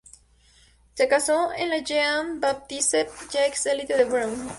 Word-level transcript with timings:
Se 0.95 1.07
casó 1.07 1.49
con 1.55 1.85
Jean-Baptiste-Jacques 1.85 3.67
Élie 3.67 3.85
de 3.85 4.05
Beaumont. 4.05 4.49